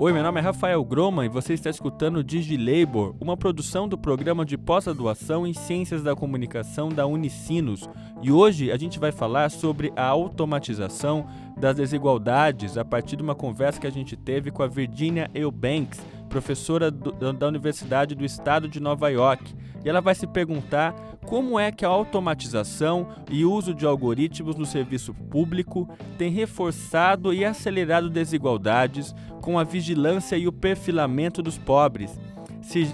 Oi, 0.00 0.12
meu 0.12 0.22
nome 0.22 0.38
é 0.38 0.42
Rafael 0.44 0.84
Groma 0.84 1.26
e 1.26 1.28
você 1.28 1.54
está 1.54 1.68
escutando 1.68 2.22
DigiLabor, 2.22 3.16
uma 3.20 3.36
produção 3.36 3.88
do 3.88 3.98
programa 3.98 4.44
de 4.44 4.56
pós-graduação 4.56 5.44
em 5.44 5.52
Ciências 5.52 6.04
da 6.04 6.14
Comunicação 6.14 6.88
da 6.88 7.04
Unicinos. 7.04 7.90
E 8.22 8.30
hoje 8.30 8.70
a 8.70 8.76
gente 8.76 8.96
vai 8.96 9.10
falar 9.10 9.50
sobre 9.50 9.92
a 9.96 10.06
automatização 10.06 11.26
das 11.60 11.76
desigualdades 11.76 12.76
a 12.78 12.84
partir 12.84 13.16
de 13.16 13.22
uma 13.22 13.34
conversa 13.34 13.80
que 13.80 13.86
a 13.86 13.90
gente 13.90 14.16
teve 14.16 14.50
com 14.50 14.62
a 14.62 14.66
Virginia 14.68 15.30
Eubanks, 15.34 16.00
professora 16.28 16.90
do, 16.90 17.32
da 17.32 17.48
Universidade 17.48 18.14
do 18.14 18.24
Estado 18.24 18.68
de 18.68 18.80
Nova 18.80 19.08
York. 19.08 19.54
E 19.84 19.88
ela 19.88 20.00
vai 20.00 20.14
se 20.14 20.26
perguntar 20.26 20.94
como 21.26 21.58
é 21.58 21.70
que 21.70 21.84
a 21.84 21.88
automatização 21.88 23.08
e 23.30 23.44
uso 23.44 23.74
de 23.74 23.84
algoritmos 23.84 24.56
no 24.56 24.64
serviço 24.64 25.12
público 25.12 25.88
tem 26.16 26.30
reforçado 26.30 27.34
e 27.34 27.44
acelerado 27.44 28.08
desigualdades 28.08 29.14
com 29.40 29.58
a 29.58 29.64
vigilância 29.64 30.36
e 30.36 30.48
o 30.48 30.52
perfilamento 30.52 31.42
dos 31.42 31.58
pobres. 31.58 32.18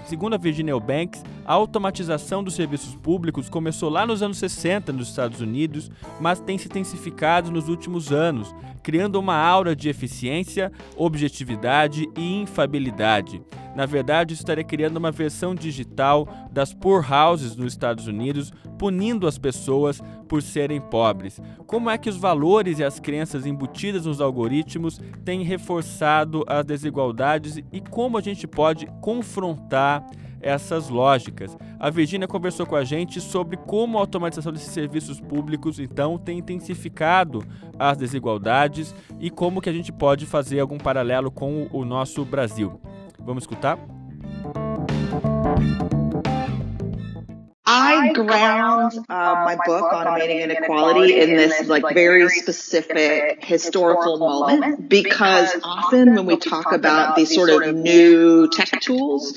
Segundo 0.05 0.35
a 0.35 0.37
Virginia 0.37 0.79
Banks, 0.79 1.23
a 1.45 1.53
automatização 1.53 2.43
dos 2.43 2.55
serviços 2.55 2.95
públicos 2.95 3.49
começou 3.49 3.89
lá 3.89 4.05
nos 4.05 4.23
anos 4.23 4.37
60 4.39 4.91
nos 4.91 5.09
Estados 5.09 5.41
Unidos, 5.41 5.91
mas 6.19 6.39
tem 6.39 6.57
se 6.57 6.67
intensificado 6.67 7.51
nos 7.51 7.69
últimos 7.69 8.11
anos, 8.11 8.53
criando 8.81 9.19
uma 9.19 9.35
aura 9.35 9.75
de 9.75 9.87
eficiência, 9.87 10.71
objetividade 10.97 12.09
e 12.17 12.41
infabilidade. 12.41 13.41
Na 13.75 13.85
verdade, 13.85 14.33
estaria 14.33 14.63
criando 14.63 14.97
uma 14.97 15.11
versão 15.11 15.53
digital 15.53 16.27
das 16.49 16.73
poor 16.73 17.05
houses 17.11 17.55
nos 17.55 17.73
Estados 17.73 18.07
Unidos, 18.07 18.51
punindo 18.77 19.27
as 19.27 19.37
pessoas 19.37 20.01
por 20.29 20.41
serem 20.41 20.79
pobres. 20.79 21.41
Como 21.67 21.89
é 21.89 21.97
que 21.97 22.09
os 22.09 22.15
valores 22.15 22.79
e 22.79 22.83
as 22.83 22.99
crenças 22.99 23.45
embutidas 23.45 24.05
nos 24.05 24.21
algoritmos 24.21 25.01
têm 25.25 25.43
reforçado 25.43 26.43
as 26.47 26.65
desigualdades 26.65 27.57
e 27.71 27.81
como 27.81 28.17
a 28.17 28.21
gente 28.21 28.47
pode 28.47 28.87
confrontar 29.01 30.05
essas 30.45 30.87
lógicas. 30.89 31.57
A 31.79 31.89
Virginia 31.89 32.27
conversou 32.27 32.65
com 32.67 32.75
a 32.75 32.83
gente 32.83 33.19
sobre 33.19 33.57
como 33.57 33.97
a 33.97 34.01
automatização 34.01 34.53
desses 34.53 34.71
serviços 34.71 35.19
públicos 35.19 35.79
então 35.79 36.17
tem 36.17 36.37
intensificado 36.37 37.43
as 37.79 37.97
desigualdades 37.97 38.93
e 39.19 39.31
como 39.31 39.59
que 39.59 39.69
a 39.69 39.73
gente 39.73 39.91
pode 39.91 40.25
fazer 40.27 40.59
algum 40.59 40.77
paralelo 40.77 41.31
com 41.31 41.67
o 41.71 41.83
nosso 41.83 42.23
Brasil. 42.23 42.79
Vamos 43.19 43.43
escutar? 43.43 43.79
I 47.67 48.13
ground 48.13 48.93
uh, 49.09 49.43
my 49.43 49.57
book, 49.65 49.91
Automating 49.91 50.41
Inequality, 50.41 51.19
in 51.19 51.35
this 51.35 51.67
like 51.67 51.83
very 51.93 52.29
specific 52.29 53.43
historical 53.43 54.17
moment 54.19 54.87
because 54.87 55.49
often 55.63 56.13
when 56.13 56.27
we 56.27 56.37
talk 56.37 56.71
about 56.71 57.15
these 57.15 57.33
sort 57.33 57.49
of 57.49 57.75
new 57.75 58.47
tech 58.49 58.79
tools, 58.81 59.33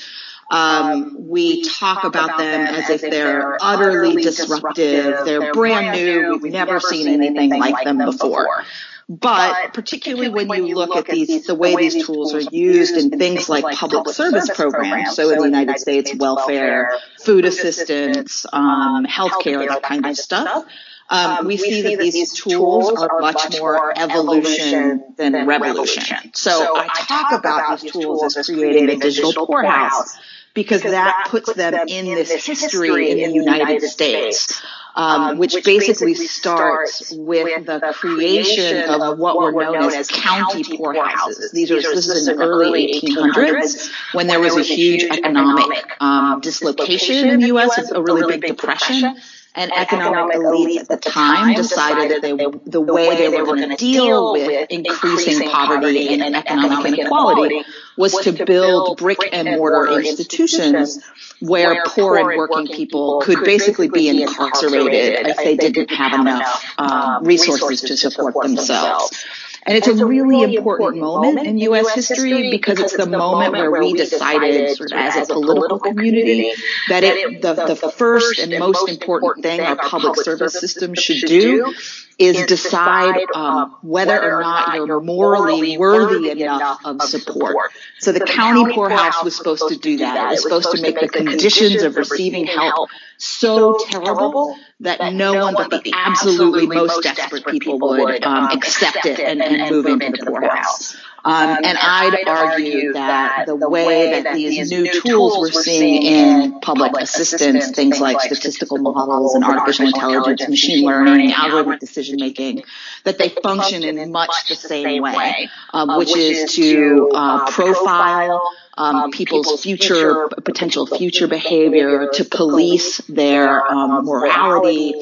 um, 0.51 1.29
we 1.29 1.69
talk 1.69 2.05
about 2.05 2.39
them 2.39 2.67
as 2.67 2.89
if 2.89 3.03
they're 3.03 3.59
utterly 3.61 4.23
disruptive, 4.23 5.25
they're 5.25 5.53
brand 5.53 6.01
new, 6.01 6.39
we've 6.43 6.53
never 6.53 6.81
seen 6.81 7.09
anything 7.09 7.51
like 7.59 7.85
them 7.85 7.99
before. 7.99 8.65
But 9.11 9.73
particularly 9.73 10.29
when 10.29 10.67
you 10.67 10.75
look 10.75 10.95
at 10.97 11.07
these, 11.07 11.47
the 11.47 11.55
way 11.55 11.77
these 11.77 12.05
tools 12.05 12.35
are 12.35 12.41
used 12.41 12.95
in 12.97 13.19
things 13.19 13.49
like 13.49 13.77
public 13.77 14.09
service 14.11 14.51
programs, 14.55 15.17
so 15.17 15.31
in 15.31 15.39
the 15.39 15.45
United 15.45 15.79
States, 15.79 16.15
welfare, 16.15 16.93
food 17.25 17.47
assistance, 17.47 18.45
um, 18.53 19.07
healthcare, 19.07 19.67
that 19.67 19.83
kind 19.83 20.05
of 20.05 20.17
stuff, 20.17 20.67
um, 21.11 21.47
we 21.47 21.57
see 21.57 21.83
that 21.83 21.99
these 21.99 22.35
tools 22.35 22.93
are 23.03 23.21
much 23.21 23.59
more 23.59 23.99
evolution 23.99 25.15
than 25.17 25.47
revolution. 25.47 26.35
So 26.35 26.77
I 26.77 26.89
talk 26.89 27.33
about 27.33 27.81
these 27.81 27.91
tools 27.91 28.37
as 28.37 28.47
creating 28.47 28.91
a 28.91 28.97
digital 28.97 29.47
poorhouse 29.47 30.19
because 30.59 30.83
that 30.83 31.29
puts 31.29 31.53
them 31.53 31.75
in 31.87 32.07
this 32.07 32.45
history 32.45 33.11
in 33.11 33.31
the 33.31 33.35
United 33.35 33.81
States 33.83 34.61
um, 34.99 35.39
which 35.39 35.55
basically 35.65 36.15
starts 36.15 37.13
with 37.13 37.67
the 37.67 37.95
creation 37.95 38.91
of 38.91 39.17
what 39.17 39.37
were 39.39 39.53
known 39.53 39.95
as 39.95 40.09
county 40.09 40.65
poorhouses. 40.77 41.53
These 41.53 41.71
are 41.71 41.81
this 41.81 42.09
is 42.09 42.27
in 42.27 42.37
the 42.37 42.43
early 42.43 43.01
1800s 43.01 43.93
when 44.13 44.27
there 44.27 44.41
was 44.41 44.57
a 44.57 44.63
huge 44.63 45.05
economic 45.05 45.97
um, 46.01 46.41
dislocation 46.41 47.29
in 47.29 47.39
the 47.41 47.47
U.S., 47.49 47.93
a 47.93 48.03
really 48.03 48.39
big 48.39 48.57
depression 48.57 49.17
and 49.59 49.73
economic 49.73 50.37
elites 50.37 50.83
at 50.83 50.89
the 50.89 51.11
time 51.11 51.55
decided 51.55 52.11
that 52.11 52.23
they, 52.23 52.71
the 52.71 52.81
way 52.81 53.17
they 53.17 53.29
were 53.29 53.45
going 53.45 53.69
to 53.69 53.77
deal 53.77 54.33
with 54.33 54.71
increasing 54.71 55.51
poverty 55.51 56.21
and 56.21 56.37
economic 56.37 56.99
inequality 56.99 57.65
was 57.97 58.15
to 58.23 58.33
build 58.45 58.99
brick 58.99 59.19
and 59.33 59.59
mortar 59.59 59.99
institutions 60.01 61.05
where 61.41 61.83
poor 61.87 62.17
and 62.19 62.39
working 62.39 62.69
people 62.69 63.21
could 63.21 63.43
basically 63.45 63.89
be 63.89 64.09
incarcerated. 64.09 65.27
if 65.27 65.37
they 65.37 65.57
didn't 65.57 65.91
have 65.91 66.21
enough 66.21 66.65
um, 66.79 67.25
resources 67.25 67.81
to 67.81 67.97
support 67.97 68.35
themselves. 68.43 69.25
And 69.69 69.77
it's, 69.77 69.87
a 69.87 70.07
really 70.07 70.57
important 70.57 71.03
moment 71.03 71.47
in 71.47 71.59
U.S. 71.59 71.95
history 71.95 72.51
because 72.51 72.81
it's 72.81 72.97
the 72.97 73.05
moment 73.05 73.53
where 73.53 73.71
we 73.71 73.93
decided, 73.93 74.75
sort 74.75 74.93
of 74.93 74.99
as 74.99 75.29
a 75.29 75.35
political 75.35 75.79
community, 75.79 76.53
that 76.89 77.05
it, 77.05 77.43
the, 77.43 77.53
the 77.53 77.77
first 77.77 78.39
and 78.39 78.59
most 78.59 78.89
important 78.89 79.45
thing 79.45 79.61
our 79.61 79.77
public 79.77 80.17
service 80.17 80.59
system 80.59 80.95
should 80.95 81.29
do 81.29 81.75
is 82.19 82.47
decide 82.47 83.25
um, 83.35 83.77
whether 83.83 84.21
or 84.21 84.41
not 84.41 84.75
you're 84.75 85.01
morally 85.01 85.79
worthy 85.79 86.31
enough 86.31 86.85
of 86.85 87.01
support. 87.03 87.57
So 88.01 88.11
the 88.13 88.21
county 88.21 88.75
poorhouse 88.75 89.23
was 89.23 89.37
supposed 89.37 89.69
to 89.69 89.77
do 89.77 89.99
that. 89.99 90.27
It 90.27 90.31
was 90.31 90.43
supposed 90.43 90.73
to 90.73 90.83
make 90.83 90.99
the 90.99 91.09
conditions 91.09 91.83
of 91.83 91.97
receiving 91.97 92.47
help 92.47 92.91
so 93.19 93.79
terrible 93.89 94.57
that 94.81 95.13
no 95.13 95.45
one 95.45 95.55
but 95.55 95.85
the 95.85 95.93
absolutely 95.95 96.67
most 96.67 97.03
desperate 97.03 97.47
people 97.47 97.79
would 97.79 98.25
um, 98.25 98.51
accept 98.51 99.07
it 99.07 99.19
and, 99.21 99.43
and 99.43 99.71
move 99.71 99.87
into 99.87 100.25
the 100.25 100.31
poorhouse. 100.31 100.97
Um, 101.25 101.59
and 101.65 101.79
I'd 101.79 102.29
argue 102.29 102.93
that 102.93 103.45
the 103.47 103.69
way 103.69 104.23
that 104.23 104.35
these 104.35 104.71
new 104.71 104.91
tools 105.01 105.37
we're 105.39 105.51
seeing 105.51 106.03
in 106.03 106.61
public 106.61 106.93
assistance, 107.01 107.71
things 107.73 108.01
like 108.01 108.21
statistical 108.21 108.79
models 108.79 109.35
and 109.35 109.45
artificial 109.45 109.87
intelligence, 109.87 110.49
machine 110.49 110.87
learning, 110.87 111.31
algorithmic 111.33 111.81
decision 111.81 112.17
making, 112.21 112.63
that 113.05 113.19
they 113.19 113.29
function 113.29 113.83
in 113.83 114.13
much 114.13 114.49
the 114.49 114.55
same 114.55 115.03
way, 115.03 115.49
um, 115.73 115.99
which 115.99 116.17
is 116.17 116.55
to 116.55 117.11
uh, 117.13 117.51
profile 117.51 118.43
um, 118.79 119.11
people's 119.11 119.63
future, 119.63 120.29
potential 120.29 120.87
future 120.87 121.27
behavior, 121.27 122.09
to 122.15 122.25
police 122.25 122.99
their 123.09 123.67
um, 123.67 124.05
morality, 124.05 124.95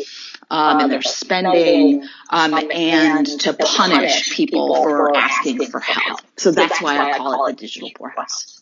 um, 0.50 0.80
and 0.80 0.92
their 0.92 1.02
spending, 1.02 2.06
um, 2.30 2.54
and 2.54 3.26
to 3.26 3.52
punish 3.54 4.30
people 4.34 4.74
for 4.74 5.16
asking 5.16 5.66
for 5.66 5.80
help. 5.80 6.20
So 6.36 6.50
that's 6.50 6.80
why 6.80 6.98
I 6.98 7.16
call 7.16 7.46
it 7.46 7.56
the 7.56 7.60
digital 7.60 7.90
poorhouse. 7.94 8.55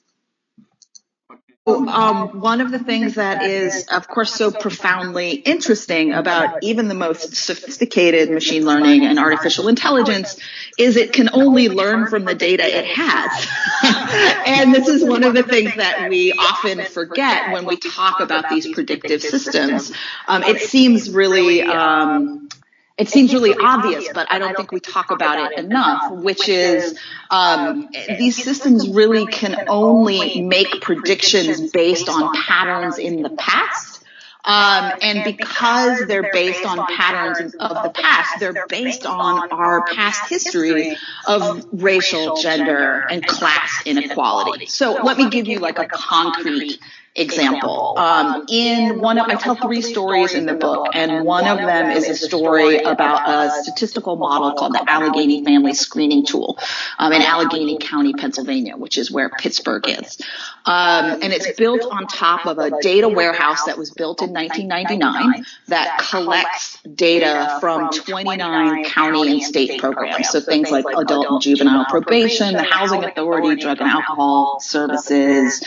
Um, 1.67 2.41
one 2.41 2.61
of 2.61 2.71
the 2.71 2.79
things 2.79 3.15
that 3.15 3.43
is, 3.43 3.87
of 3.89 4.07
course, 4.07 4.35
so 4.35 4.51
profoundly 4.51 5.31
interesting 5.31 6.13
about 6.13 6.63
even 6.63 6.89
the 6.89 6.95
most 6.95 7.35
sophisticated 7.37 8.31
machine 8.31 8.67
learning 8.67 9.07
and 9.07 9.19
artificial 9.19 9.69
intelligence 9.69 10.39
is 10.79 10.99
it 10.99 11.15
can 11.15 11.31
only 11.33 11.71
learn 11.71 12.07
from 12.09 12.27
the 12.27 12.35
data 12.35 12.65
it 12.65 12.85
has. 12.85 13.49
and 14.47 14.75
this 14.75 14.89
is 14.89 15.03
one 15.03 15.25
of 15.25 15.33
the 15.33 15.43
things 15.43 15.75
that 15.77 16.11
we 16.11 16.35
often 16.35 16.85
forget 16.85 17.51
when 17.53 17.65
we 17.65 17.79
talk 17.79 18.21
about 18.21 18.51
these 18.51 18.69
predictive 18.69 19.23
systems. 19.23 19.91
Um, 20.29 20.43
it 20.43 20.61
seems 20.61 21.11
really, 21.11 21.63
um, 21.63 22.51
it 22.97 23.09
seems 23.09 23.35
really 23.35 23.55
obvious, 23.55 24.09
but 24.15 24.31
I 24.31 24.39
don't 24.39 24.57
think 24.57 24.71
we 24.71 24.79
talk 24.79 25.11
about 25.11 25.51
it 25.53 25.59
enough, 25.59 26.13
which 26.13 26.49
is 26.49 26.97
um, 27.29 27.89
these 28.19 28.43
systems 28.43 28.89
really 28.89 29.27
can 29.27 29.65
only 29.69 30.43
make 30.43 30.81
predictions 30.81 31.73
based 31.73 32.09
on 32.09 32.33
patterns 32.35 32.99
in 32.99 33.23
the 33.23 33.31
past. 33.31 34.05
Um, 34.47 34.93
and 35.01 35.25
because 35.25 36.07
they're 36.07 36.31
based 36.31 36.67
on 36.67 36.87
patterns 36.87 37.55
of 37.55 37.83
the 37.83 37.89
past, 37.89 38.39
they're 38.39 38.67
based 38.69 39.07
on 39.07 39.51
our 39.51 39.87
past 39.87 40.29
history 40.29 40.97
of 41.27 41.67
racial, 41.73 42.37
gender, 42.37 43.07
and 43.11 43.27
class 43.27 43.83
inequality. 43.87 44.67
So 44.67 45.01
let 45.03 45.17
me 45.17 45.31
give 45.31 45.49
you 45.49 45.61
like 45.61 45.79
a 45.79 45.87
concrete 45.87 46.79
example. 47.17 47.95
Um, 47.97 48.47
in 48.49 49.01
one 49.01 49.19
of, 49.19 49.29
I 49.29 49.37
tell 49.37 49.55
three 49.55 49.83
stories 49.83 50.35
in 50.35 50.47
the 50.47 50.55
book, 50.55 50.89
and 50.95 51.25
one 51.25 51.47
of 51.47 51.59
them 51.59 51.91
is 51.93 52.09
a 52.09 52.15
story 52.15 52.79
about 52.79 53.29
a 53.29 53.63
statistical 53.63 54.17
model 54.17 54.53
called 54.55 54.75
the 54.75 54.85
Allegheny 54.87 55.45
Family 55.45 55.75
Screening 55.75 56.27
Tool 56.27 56.59
um, 56.99 57.13
in 57.13 57.23
Allegheny 57.23 57.79
County, 57.79 58.15
Pennsylvania, 58.15 58.77
which 58.77 58.99
is 58.99 59.13
where 59.13 59.29
Pittsburgh 59.29 59.89
is. 59.89 60.21
Um, 60.67 61.23
and 61.23 61.33
it's 61.33 61.53
built 61.53 61.83
on 61.83 62.07
top 62.07 62.47
of 62.47 62.59
a 62.59 62.81
data 62.81 63.09
warehouse 63.09 63.65
that 63.65 63.79
was 63.79 63.91
built 63.91 64.23
in 64.23 64.33
1999 64.33 65.45
that 65.69 66.05
collects 66.11 66.79
data 66.83 67.59
from 67.61 67.91
29 67.91 68.85
county 68.87 69.31
and 69.31 69.43
state 69.43 69.81
programs. 69.81 70.31
So 70.31 70.41
things 70.41 70.71
like 70.71 70.87
adult 70.97 71.27
and 71.29 71.41
juvenile 71.41 71.85
probation, 71.85 72.55
the 72.55 72.63
housing 72.63 73.05
authority, 73.05 73.61
drug 73.61 73.81
and 73.81 73.91
alcohol 73.91 74.59
services, 74.61 75.63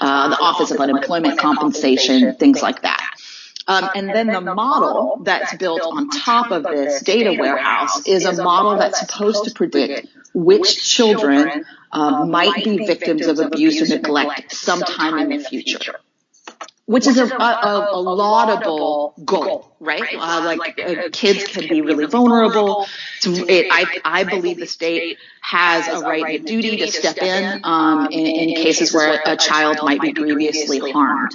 uh, 0.00 0.28
the 0.28 0.38
Office 0.38 0.70
of 0.70 0.85
Unemployment 0.88 1.38
Compensation, 1.38 2.34
things 2.34 2.62
like 2.62 2.82
that. 2.82 3.14
Um, 3.68 3.88
and 3.96 4.08
then 4.08 4.28
the 4.28 4.40
model 4.40 5.20
that's 5.22 5.56
built 5.56 5.82
on 5.82 6.08
top 6.08 6.52
of 6.52 6.62
this 6.62 7.02
data 7.02 7.36
warehouse 7.38 8.06
is 8.06 8.24
a 8.24 8.42
model 8.42 8.78
that's 8.78 9.00
supposed 9.00 9.44
to 9.44 9.50
predict 9.50 10.08
which 10.34 10.88
children 10.88 11.64
um, 11.90 12.30
might 12.30 12.62
be 12.62 12.86
victims 12.86 13.26
of 13.26 13.38
abuse 13.40 13.82
or 13.82 13.96
neglect 13.96 14.52
sometime 14.52 15.18
in 15.18 15.30
the 15.30 15.44
future 15.44 15.96
which 16.86 17.08
is 17.08 17.18
a, 17.18 17.26
a, 17.26 17.88
a, 17.92 18.00
laudable 18.00 19.12
goal, 19.24 19.74
right? 19.80 20.14
Uh, 20.16 20.54
like 20.56 20.80
uh, 20.80 21.08
kids 21.12 21.44
can 21.48 21.68
be 21.68 21.82
really 21.82 22.06
vulnerable. 22.06 22.86
To 23.22 23.30
it, 23.48 23.66
I, 23.70 24.00
I 24.04 24.24
believe 24.24 24.58
the 24.58 24.68
state 24.68 25.18
has 25.40 25.88
a 25.88 26.00
right 26.00 26.38
and 26.38 26.46
duty 26.46 26.76
to 26.76 26.86
step 26.86 27.18
in 27.18 27.60
um, 27.64 28.06
in, 28.12 28.26
in, 28.26 28.54
cases 28.54 28.94
where 28.94 29.20
a 29.26 29.36
child 29.36 29.78
might 29.82 30.00
be 30.00 30.12
grievously 30.12 30.92
harmed. 30.92 31.32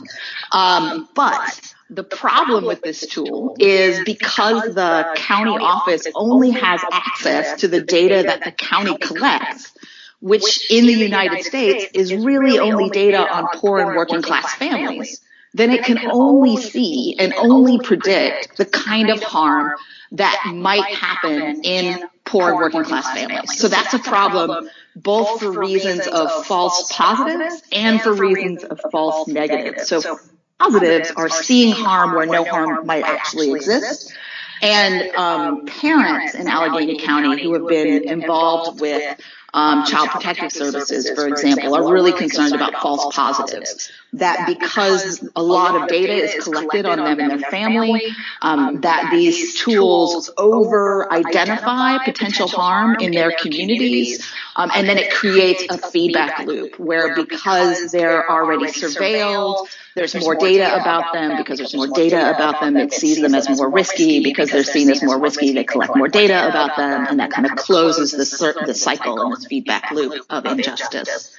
Um, 0.54 1.10
but 1.14 1.74
the 1.90 2.04
problem 2.06 2.66
with 2.66 2.82
this 2.82 3.06
tool 3.06 3.58
is 3.60 4.06
because 4.06 4.74
the 4.74 5.12
county 5.18 5.58
office 5.62 6.08
only 6.16 6.52
has 6.52 6.82
access 6.90 7.60
to 7.60 7.68
the 7.68 7.82
data 7.82 8.24
that 8.26 8.46
the 8.46 8.54
county 8.54 8.98
collects, 8.98 9.74
which 10.22 10.72
in 10.72 10.86
the 10.86 10.94
United 10.94 11.44
States 11.44 11.92
is 11.94 12.14
really 12.14 12.58
only 12.58 12.90
data 12.90 13.30
on 13.30 13.50
poor 13.56 13.80
and 13.80 13.98
working 13.98 14.22
class 14.22 14.56
families 14.56 15.20
then 15.54 15.72
it 15.72 15.84
can 15.84 16.00
only 16.12 16.58
see 16.58 17.16
and 17.20 17.34
only 17.34 17.80
predict 17.80 18.58
the 18.58 18.66
kind 18.66 19.10
of 19.10 19.22
harm 19.22 19.74
that 20.14 20.52
might 20.54 20.84
happen 20.84 21.62
in 21.64 22.04
poor 22.26 22.56
working 22.56 22.84
class 22.84 23.14
families. 23.14 23.58
So 23.58 23.68
that's 23.68 23.94
a 23.94 24.00
problem 24.00 24.70
both 24.96 25.40
for 25.40 25.52
reasons 25.52 26.08
of 26.08 26.46
false 26.46 26.92
positives 26.92 27.62
and 27.72 28.02
for 28.02 28.14
reasons 28.14 28.64
of 28.64 28.80
false 28.92 29.28
negatives. 29.28 29.88
So 29.88 30.20
positives 30.60 31.12
are 31.12 31.30
seeing 31.30 31.74
harm 31.74 32.16
where 32.16 32.26
no 32.26 32.44
harm 32.44 32.86
might 32.86 33.04
actually 33.04 33.52
exist. 33.52 34.14
And 34.62 35.16
um, 35.16 35.66
parents 35.66 36.36
in 36.36 36.48
Allegheny 36.48 37.00
County 37.00 37.42
who 37.44 37.54
have 37.54 37.68
been 37.68 38.08
involved 38.08 38.80
with 38.80 39.20
um, 39.54 39.86
child 39.86 40.10
protective 40.10 40.52
services, 40.52 41.10
for 41.10 41.28
example, 41.28 41.76
are 41.76 41.92
really 41.92 42.14
concerned 42.14 42.54
about 42.54 42.74
false 42.76 43.14
positives. 43.14 43.92
That 44.14 44.48
because 44.48 45.28
a 45.36 45.44
lot 45.44 45.82
of 45.82 45.88
data 45.90 46.14
is 46.14 46.44
collected 46.44 46.86
on 46.86 47.00
them 47.00 47.20
and 47.20 47.42
their 47.42 47.50
family, 47.50 48.02
um, 48.42 48.82
that 48.82 49.10
these 49.12 49.60
tools 49.60 50.30
over 50.38 51.12
identify 51.12 51.98
potential 52.04 52.48
harm 52.48 52.98
in 53.00 53.12
their 53.12 53.32
communities, 53.32 54.32
um, 54.56 54.70
and 54.74 54.88
then 54.88 54.98
it 54.98 55.12
creates 55.12 55.66
a 55.70 55.78
feedback 55.78 56.46
loop 56.46 56.80
where 56.80 57.16
because 57.16 57.92
they're 57.92 58.30
already 58.30 58.66
surveilled, 58.66 59.68
there's 59.96 60.16
more 60.16 60.36
data 60.36 60.80
about 60.80 61.14
them. 61.14 61.38
Because 61.38 61.58
there's 61.58 61.76
more 61.76 61.88
data 61.88 62.34
about 62.34 62.62
them, 62.62 62.78
it 62.78 62.94
sees 62.94 63.22
them 63.22 63.36
as 63.36 63.50
more 63.50 63.70
risky. 63.70 64.24
Because 64.24 64.50
they're 64.52 64.64
seen 64.64 64.90
as 64.90 65.04
more 65.04 65.20
risky, 65.20 65.54
they 65.54 65.64
collect 65.64 65.96
more 65.96 66.08
data 66.08 66.48
about 66.48 66.78
them, 66.78 67.08
and 67.08 67.20
that 67.20 67.32
kind 67.32 67.46
of 67.46 67.56
closes 67.56 68.12
the, 68.12 68.64
the 68.66 68.74
cycle 68.74 69.22
and 69.22 69.34
this 69.36 69.46
feedback 69.46 69.92
loop 69.92 70.26
of 70.30 70.46
injustice. 70.46 71.36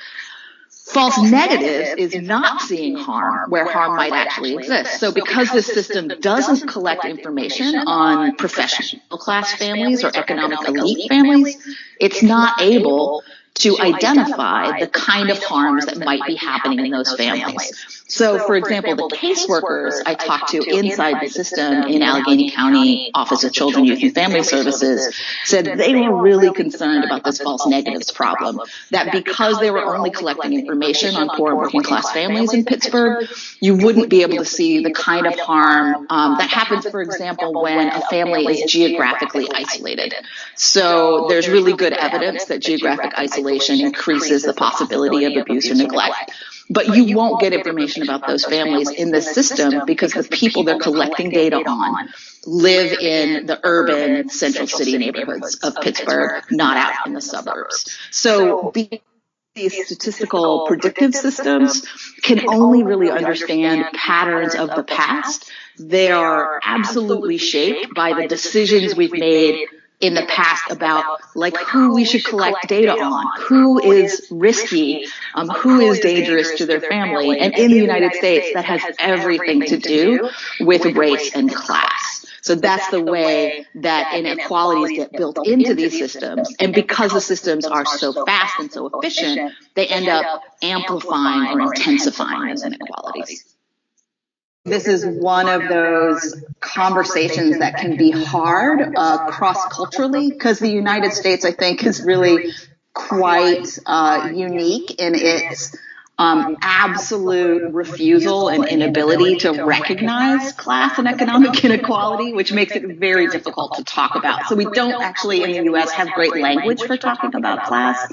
False 0.92 1.16
negative 1.22 1.98
is 1.98 2.14
not 2.14 2.60
seeing 2.60 2.96
harm 2.96 3.48
where 3.48 3.64
harm 3.64 3.96
might 3.96 4.12
actually 4.12 4.54
exist. 4.54 5.00
So 5.00 5.10
because 5.10 5.50
this 5.50 5.66
system 5.66 6.08
doesn't 6.20 6.68
collect 6.68 7.06
information 7.06 7.76
on 7.76 8.36
professional 8.36 9.00
class 9.16 9.54
families 9.54 10.04
or 10.04 10.10
economic 10.14 10.58
elite 10.68 11.08
families, 11.08 11.56
it's 11.98 12.22
not 12.22 12.60
able 12.60 13.22
to 13.54 13.78
identify 13.78 14.80
the 14.80 14.86
kind 14.86 15.30
of 15.30 15.42
harms 15.42 15.86
that 15.86 15.98
might 15.98 16.24
be 16.26 16.34
happening 16.34 16.84
in 16.84 16.90
those 16.90 17.14
families. 17.14 18.02
So, 18.08 18.38
for 18.38 18.56
example, 18.56 19.08
the 19.08 19.16
caseworkers 19.16 20.02
I 20.04 20.14
talked 20.14 20.50
to 20.50 20.62
inside 20.62 21.22
the 21.22 21.28
system 21.28 21.84
in 21.84 22.02
Allegheny 22.02 22.50
County 22.50 23.10
Office 23.14 23.44
of 23.44 23.52
Children, 23.52 23.84
Youth, 23.84 24.02
and 24.02 24.14
Family 24.14 24.42
Services 24.42 25.14
said 25.44 25.64
they 25.64 25.94
were 25.94 26.20
really 26.20 26.52
concerned 26.52 27.04
about 27.04 27.24
this 27.24 27.40
false 27.40 27.66
negatives 27.66 28.10
problem. 28.10 28.60
That 28.90 29.12
because 29.12 29.60
they 29.60 29.70
were 29.70 29.96
only 29.96 30.10
collecting 30.10 30.52
information 30.52 31.14
on 31.16 31.30
poor 31.36 31.54
working 31.54 31.82
class 31.82 32.12
families 32.12 32.52
in 32.52 32.64
Pittsburgh, 32.64 33.26
you 33.60 33.76
wouldn't 33.76 34.10
be 34.10 34.22
able 34.22 34.38
to 34.38 34.44
see 34.44 34.82
the 34.82 34.92
kind 34.92 35.26
of 35.26 35.38
harm 35.38 36.06
um, 36.10 36.36
that 36.38 36.50
happens, 36.50 36.86
for 36.88 37.00
example, 37.00 37.62
when 37.62 37.88
a 37.88 38.00
family 38.02 38.44
is 38.44 38.70
geographically 38.70 39.48
isolated. 39.54 40.14
So, 40.54 41.28
there's 41.28 41.48
really 41.48 41.72
good 41.72 41.92
evidence 41.92 42.46
that 42.46 42.60
geographic 42.60 43.12
isolation 43.42 43.80
increases 43.80 44.42
the 44.42 44.54
possibility 44.54 45.24
of 45.24 45.36
abuse 45.36 45.70
or 45.70 45.74
neglect. 45.74 46.30
But 46.70 46.96
you 46.96 47.16
won't 47.16 47.40
get 47.40 47.52
information 47.52 48.04
about 48.04 48.26
those 48.26 48.44
families 48.44 48.90
in 48.90 49.10
the 49.10 49.20
system 49.20 49.82
because 49.86 50.12
the 50.12 50.22
people 50.22 50.64
they're 50.64 50.78
collecting 50.78 51.30
data 51.30 51.56
on 51.56 52.08
live 52.46 52.92
in 52.92 53.46
the 53.46 53.60
urban 53.62 54.28
central 54.28 54.66
city 54.66 54.96
neighborhoods 54.96 55.56
of 55.56 55.74
Pittsburgh, 55.82 56.42
not 56.50 56.76
out 56.76 57.06
in 57.06 57.14
the 57.14 57.20
suburbs. 57.20 57.98
So 58.10 58.72
these 59.54 59.84
statistical 59.86 60.66
predictive 60.66 61.14
systems 61.14 61.86
can 62.22 62.48
only 62.48 62.84
really 62.84 63.10
understand 63.10 63.84
patterns 63.92 64.54
of 64.54 64.70
the 64.74 64.84
past. 64.84 65.50
They 65.78 66.10
are 66.10 66.60
absolutely 66.62 67.38
shaped 67.38 67.94
by 67.94 68.14
the 68.14 68.28
decisions 68.28 68.94
we've 68.94 69.12
made 69.12 69.66
in 70.02 70.14
the 70.14 70.26
past 70.26 70.70
about 70.70 71.20
like 71.34 71.56
who 71.56 71.94
we 71.94 72.04
should 72.04 72.24
collect 72.24 72.68
data 72.68 72.92
on, 72.92 73.40
who 73.40 73.80
is 73.80 74.26
risky, 74.30 75.06
um, 75.34 75.48
who 75.48 75.80
is 75.80 76.00
dangerous 76.00 76.56
to 76.56 76.66
their 76.66 76.80
family. 76.80 77.38
And 77.38 77.56
in 77.56 77.70
the 77.70 77.76
United 77.76 78.12
States, 78.14 78.52
that 78.54 78.64
has 78.64 78.82
everything 78.98 79.62
to 79.62 79.78
do 79.78 80.28
with 80.60 80.84
race 80.96 81.34
and 81.34 81.54
class. 81.54 82.26
So 82.42 82.56
that's 82.56 82.88
the 82.88 83.00
way 83.00 83.66
that 83.76 84.14
inequalities 84.16 84.98
get 84.98 85.12
built 85.12 85.46
into 85.46 85.76
these 85.76 85.96
systems. 85.96 86.52
And 86.58 86.74
because 86.74 87.12
the 87.12 87.20
systems 87.20 87.64
are 87.64 87.86
so 87.86 88.24
fast 88.24 88.58
and 88.58 88.72
so 88.72 88.90
efficient, 88.92 89.52
they 89.74 89.86
end 89.86 90.08
up 90.08 90.42
amplifying 90.60 91.60
or 91.60 91.72
intensifying 91.72 92.48
those 92.48 92.64
inequalities. 92.64 93.41
This 94.72 94.88
is 94.88 95.04
one 95.04 95.50
of 95.50 95.68
those 95.68 96.42
conversations 96.60 97.58
that 97.58 97.76
can 97.76 97.98
be 97.98 98.10
hard 98.10 98.94
uh, 98.96 99.26
cross 99.30 99.66
culturally 99.66 100.30
because 100.30 100.60
the 100.60 100.70
United 100.70 101.12
States, 101.12 101.44
I 101.44 101.52
think, 101.52 101.84
is 101.84 102.02
really 102.02 102.52
quite 102.94 103.66
uh, 103.84 104.30
unique 104.32 104.98
in 104.98 105.14
its 105.14 105.76
um, 106.18 106.56
absolute 106.60 107.72
refusal 107.72 108.48
and 108.48 108.68
inability 108.68 109.36
to 109.36 109.64
recognize 109.64 110.52
class 110.52 110.98
and 110.98 111.08
economic 111.08 111.64
inequality, 111.64 112.32
which 112.32 112.52
makes 112.52 112.76
it 112.76 112.98
very 112.98 113.28
difficult 113.28 113.76
to 113.76 113.84
talk 113.84 114.14
about. 114.14 114.46
So 114.46 114.54
we 114.54 114.66
don't 114.66 115.02
actually 115.02 115.42
in 115.42 115.52
the 115.52 115.64
U.S. 115.64 115.90
have 115.92 116.12
great 116.12 116.36
language 116.36 116.82
for 116.82 116.96
talking 116.96 117.34
about 117.34 117.64
class. 117.64 118.12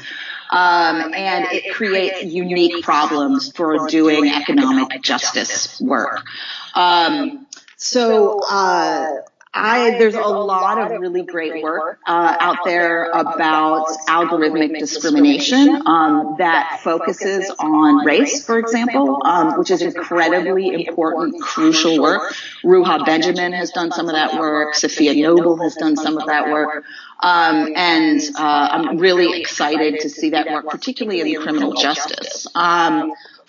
Um, 0.51 1.13
and 1.13 1.45
it 1.51 1.73
creates 1.75 2.23
unique 2.23 2.83
problems 2.83 3.51
for 3.51 3.87
doing 3.87 4.27
economic 4.29 5.03
justice 5.03 5.79
work. 5.79 6.25
Um, 6.73 7.45
so, 7.75 8.39
uh, 8.49 9.17
I, 9.51 9.97
there's 9.97 10.13
a 10.13 10.21
lot 10.21 10.79
of 10.79 10.99
really 10.99 11.23
great 11.23 11.63
work 11.63 11.99
uh, 12.05 12.37
out 12.39 12.57
there 12.65 13.05
about 13.05 13.87
algorithmic 14.07 14.77
discrimination 14.77 15.87
um, 15.87 16.35
that 16.37 16.81
focuses 16.83 17.49
on 17.57 18.05
race, 18.05 18.45
for 18.45 18.59
example, 18.59 19.21
um, 19.25 19.57
which 19.57 19.71
is 19.71 19.81
incredibly 19.81 20.85
important, 20.85 21.41
crucial 21.41 21.99
work. 21.99 22.31
Ruha 22.63 23.03
Benjamin 23.03 23.53
has 23.53 23.71
done 23.71 23.91
some 23.91 24.07
of 24.07 24.13
that 24.13 24.39
work. 24.39 24.75
Safiya 24.75 25.19
Noble 25.19 25.57
has 25.57 25.73
done 25.73 25.95
some 25.95 26.17
of 26.17 26.27
that 26.27 26.49
work. 26.49 26.83
Um, 27.19 27.73
and 27.75 28.21
uh, 28.35 28.67
I'm 28.71 28.97
really 28.99 29.41
excited 29.41 30.01
to 30.01 30.09
see 30.09 30.29
that 30.29 30.47
work, 30.51 30.67
particularly 30.67 31.33
in 31.33 31.41
criminal 31.41 31.73
justice. 31.73 32.45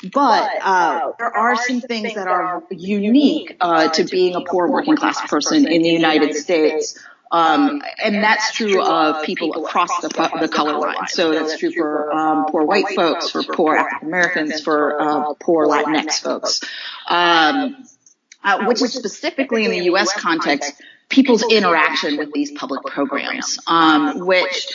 Um, 0.03 0.11
but 0.13 0.51
uh, 0.63 1.13
there 1.19 1.37
are 1.37 1.57
some 1.57 1.81
things 1.81 2.15
that 2.15 2.27
are 2.27 2.63
unique 2.71 3.57
uh, 3.61 3.89
to 3.89 4.05
being 4.05 4.35
a 4.35 4.41
poor 4.41 4.69
working 4.69 4.97
class 4.97 5.21
person 5.29 5.67
in 5.67 5.83
the 5.83 5.91
United 5.91 6.35
States. 6.35 6.99
Um, 7.33 7.81
and 8.03 8.17
that's 8.25 8.53
true 8.53 8.83
of 8.83 9.25
people 9.25 9.65
across 9.65 10.01
the, 10.01 10.09
the 10.41 10.49
color 10.49 10.79
line. 10.79 11.07
So 11.07 11.33
that's 11.33 11.59
true 11.59 11.71
for 11.71 12.13
um, 12.13 12.47
poor 12.47 12.65
white 12.65 12.89
folks, 12.97 13.31
for 13.31 13.45
poor 13.45 13.77
African 13.77 14.09
Americans, 14.09 14.61
for 14.63 15.01
uh, 15.01 15.35
poor 15.39 15.69
Latinx 15.69 16.21
folks, 16.23 16.61
um, 17.07 17.85
uh, 18.43 18.65
which 18.67 18.83
is 18.83 18.95
specifically 18.95 19.65
in 19.65 19.71
the 19.71 19.85
U.S. 19.85 20.13
context, 20.13 20.73
people's 21.09 21.45
interaction 21.45 22.17
with 22.17 22.33
these 22.33 22.51
public 22.51 22.83
programs, 22.83 23.61
um, 23.69 24.27
which 24.27 24.67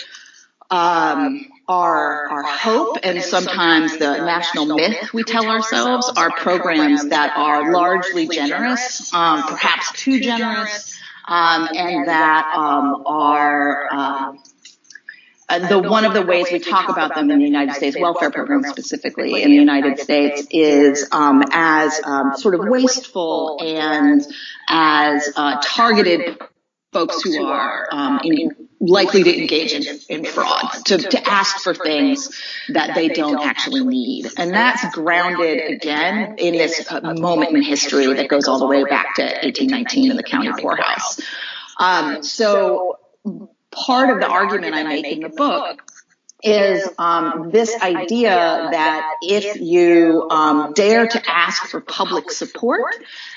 um, 0.71 1.45
our, 1.67 2.29
our 2.29 2.43
hope 2.43 2.97
and 3.03 3.21
sometimes 3.21 3.97
the 3.97 4.17
national 4.17 4.65
myth 4.67 5.13
we 5.13 5.23
tell 5.23 5.47
ourselves 5.47 6.11
are 6.15 6.29
programs 6.31 7.07
that 7.09 7.35
are 7.35 7.71
largely 7.71 8.27
generous, 8.27 9.13
um, 9.13 9.43
perhaps 9.43 9.91
too 9.93 10.19
generous, 10.19 10.97
um, 11.27 11.67
and 11.73 12.07
that 12.07 12.53
um, 12.55 13.03
are 13.05 13.87
uh, 13.91 14.33
uh, 15.47 15.67
the 15.67 15.79
one 15.79 16.05
of 16.05 16.13
the 16.13 16.23
ways 16.23 16.47
we 16.51 16.59
talk 16.59 16.89
about 16.89 17.13
them 17.13 17.29
in 17.29 17.39
the 17.39 17.45
United 17.45 17.73
States 17.75 17.97
welfare 17.99 18.31
programs 18.31 18.67
specifically 18.67 19.41
in 19.43 19.49
the 19.49 19.55
United 19.55 19.99
States 19.99 20.47
is 20.49 21.07
um, 21.11 21.43
as 21.51 21.99
um, 22.03 22.35
sort 22.35 22.55
of 22.55 22.61
wasteful 22.63 23.57
and 23.61 24.25
as 24.67 25.31
uh, 25.35 25.61
targeted 25.63 26.39
folks 26.91 27.21
who 27.21 27.45
are 27.45 27.87
um, 27.91 28.21
in, 28.23 28.55
likely 28.87 29.23
to 29.23 29.37
engage 29.37 29.73
in, 29.73 29.99
in 30.09 30.25
fraud, 30.25 30.69
to, 30.85 30.97
to 30.97 31.29
ask 31.29 31.59
for 31.59 31.73
things 31.73 32.29
that 32.69 32.95
they 32.95 33.09
don't 33.09 33.43
actually 33.45 33.85
need. 33.85 34.27
And 34.37 34.53
that's 34.53 34.93
grounded 34.93 35.71
again 35.71 36.35
in 36.37 36.53
this 36.53 36.85
uh, 36.91 37.01
moment 37.01 37.55
in 37.55 37.61
history 37.61 38.05
that 38.13 38.27
goes 38.27 38.47
all 38.47 38.59
the 38.59 38.67
way 38.67 38.83
back 38.83 39.15
to 39.15 39.23
1819 39.23 40.11
in 40.11 40.17
the 40.17 40.23
county 40.23 40.51
poorhouse. 40.59 41.19
Um, 41.79 42.23
so 42.23 42.99
part 43.71 44.09
of 44.09 44.19
the 44.19 44.27
argument 44.27 44.75
I 44.75 44.83
make 44.83 45.05
in 45.05 45.21
the 45.21 45.29
book 45.29 45.81
is 46.45 46.87
um, 46.99 47.49
this 47.49 47.75
idea 47.81 48.29
that 48.71 49.15
if 49.23 49.59
you 49.59 50.27
um, 50.29 50.73
dare 50.73 51.07
to 51.07 51.21
ask 51.27 51.67
for 51.67 51.81
public 51.81 52.31
support, 52.31 52.93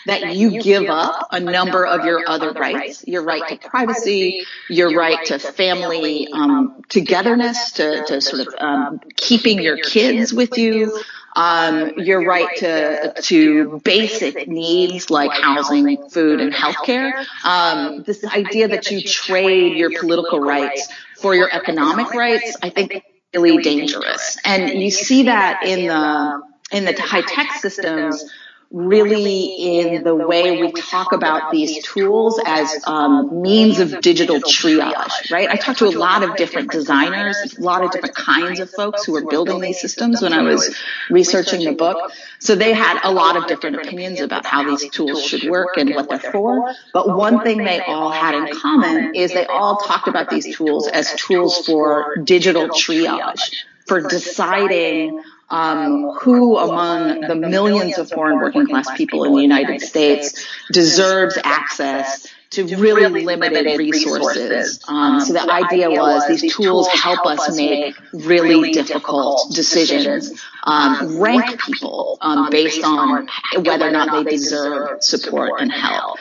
that 0.06 0.36
you 0.36 0.60
give 0.60 0.88
up 0.90 1.28
a 1.32 1.40
number 1.40 1.86
of 1.86 2.04
your 2.04 2.28
other 2.28 2.52
rights, 2.52 3.06
your 3.06 3.24
right 3.24 3.48
to 3.48 3.68
privacy, 3.68 4.42
your 4.68 4.94
right 4.94 5.24
to 5.26 5.38
family 5.38 6.28
um, 6.32 6.82
togetherness, 6.88 7.72
to, 7.72 8.04
to 8.06 8.20
sort 8.20 8.46
of 8.46 8.54
um, 8.58 9.00
keeping 9.16 9.60
your 9.62 9.78
kids 9.78 10.32
with 10.32 10.58
you, 10.58 11.00
um, 11.34 11.92
your 11.98 12.26
right 12.26 12.56
to 12.58 13.14
to 13.22 13.80
basic 13.84 14.48
needs 14.48 15.10
like 15.10 15.30
housing, 15.30 16.10
food, 16.10 16.40
and 16.40 16.52
healthcare. 16.52 17.24
Um, 17.44 18.02
this 18.02 18.24
idea 18.24 18.68
that 18.68 18.90
you 18.90 19.02
trade 19.02 19.76
your 19.76 19.98
political 19.98 20.40
rights 20.40 20.88
for 21.20 21.34
your 21.34 21.52
economic 21.52 22.12
rights, 22.14 22.56
I 22.62 22.70
think 22.70 23.02
really 23.34 23.62
dangerous. 23.62 24.38
And 24.44 24.70
you 24.70 24.90
see 24.90 25.24
that 25.24 25.64
in 25.64 25.86
the 25.86 26.42
in 26.70 26.84
the 26.84 27.00
high 27.00 27.22
tech 27.22 27.52
systems 27.54 28.24
really 28.70 29.44
in 29.44 30.04
the 30.04 30.14
way 30.14 30.60
we 30.60 30.72
talk 30.72 31.12
about 31.12 31.50
these 31.50 31.82
tools 31.84 32.38
as 32.44 32.82
um, 32.86 33.40
means 33.40 33.78
of 33.80 34.02
digital 34.02 34.40
triage, 34.40 35.30
right? 35.30 35.48
I 35.48 35.56
talked 35.56 35.78
to 35.78 35.86
a 35.86 35.96
lot 35.96 36.22
of 36.22 36.36
different 36.36 36.70
designers, 36.70 37.56
a 37.56 37.62
lot 37.62 37.82
of 37.82 37.92
different 37.92 38.14
kinds 38.14 38.60
of 38.60 38.70
folks 38.70 39.06
who 39.06 39.12
were 39.12 39.24
building 39.24 39.60
these 39.60 39.80
systems 39.80 40.20
when 40.20 40.34
I 40.34 40.42
was 40.42 40.76
researching 41.08 41.64
the 41.64 41.72
book. 41.72 42.12
So 42.40 42.56
they 42.56 42.74
had 42.74 43.00
a 43.04 43.10
lot 43.10 43.36
of 43.36 43.46
different 43.46 43.76
opinions 43.76 44.20
about 44.20 44.44
how 44.44 44.64
these 44.64 44.90
tools 44.90 45.24
should 45.24 45.48
work 45.48 45.78
and 45.78 45.94
what 45.94 46.10
they're 46.10 46.30
for. 46.30 46.74
But 46.92 47.16
one 47.16 47.42
thing 47.42 47.64
they 47.64 47.80
all 47.80 48.10
had 48.10 48.34
in 48.34 48.54
common 48.54 49.14
is 49.14 49.32
they 49.32 49.46
all 49.46 49.78
talked 49.78 50.08
about 50.08 50.28
these 50.28 50.54
tools 50.54 50.88
as 50.88 51.14
tools 51.14 51.64
for 51.64 52.16
digital 52.22 52.68
triage, 52.68 53.54
for 53.86 54.02
deciding 54.02 55.22
um, 55.50 56.10
who 56.20 56.58
among 56.58 57.20
the 57.22 57.34
millions 57.34 57.98
of 57.98 58.10
foreign 58.10 58.36
working 58.36 58.66
class 58.66 58.88
people 58.96 59.24
in 59.24 59.34
the 59.34 59.42
United 59.42 59.80
States 59.80 60.46
deserves 60.70 61.38
access 61.42 62.26
to 62.50 62.64
really 62.76 63.24
limited 63.24 63.78
resources. 63.78 64.82
Um, 64.88 65.20
so 65.20 65.34
the 65.34 65.52
idea 65.52 65.90
was 65.90 66.26
these 66.28 66.54
tools 66.54 66.88
help 66.88 67.26
us 67.26 67.54
make 67.56 67.94
really 68.12 68.72
difficult 68.72 69.54
decisions, 69.54 70.42
um, 70.64 71.20
rank 71.20 71.60
people 71.62 72.16
um, 72.22 72.48
based 72.50 72.82
on 72.84 73.28
whether 73.62 73.88
or 73.88 73.90
not 73.90 74.24
they 74.24 74.30
deserve 74.30 75.02
support 75.02 75.60
and 75.60 75.70
help. 75.70 76.18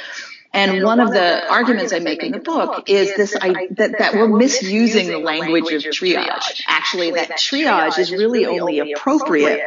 And 0.57 0.83
one 0.83 0.99
of 0.99 1.11
the 1.11 1.47
arguments 1.49 1.93
I 1.93 1.99
make 1.99 2.23
in 2.23 2.31
the 2.31 2.39
book 2.39 2.89
is 2.89 3.15
this 3.15 3.35
I, 3.39 3.67
that, 3.71 3.99
that 3.99 4.13
we're 4.15 4.27
misusing 4.27 5.07
the 5.07 5.19
language 5.19 5.71
of 5.71 5.83
triage. 5.83 6.61
Actually, 6.67 7.11
that 7.11 7.31
triage 7.31 7.99
is 7.99 8.11
really 8.11 8.47
only 8.47 8.79
appropriate 8.79 9.61